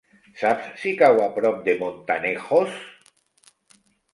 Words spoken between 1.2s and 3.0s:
a prop de Montanejos?